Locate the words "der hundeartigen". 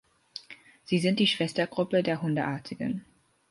2.01-3.05